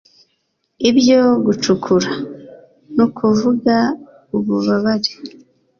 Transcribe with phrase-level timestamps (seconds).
[0.89, 2.11] ibyo gucukura,
[2.95, 3.75] nukuvuga,
[4.35, 5.11] ububabare